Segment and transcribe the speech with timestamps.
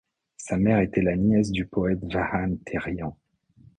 [0.37, 3.15] Sa mère était la nièce du poète Vahan Térian.